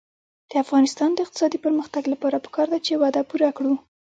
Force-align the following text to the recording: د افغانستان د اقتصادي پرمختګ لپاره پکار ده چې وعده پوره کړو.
د 0.49 0.53
افغانستان 0.63 1.09
د 1.13 1.17
اقتصادي 1.25 1.57
پرمختګ 1.65 2.03
لپاره 2.13 2.43
پکار 2.45 2.67
ده 2.73 2.79
چې 2.85 2.93
وعده 3.01 3.21
پوره 3.29 3.49
کړو. 3.57 3.73